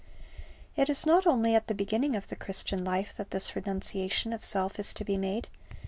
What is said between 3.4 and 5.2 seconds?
renunciation of self is to be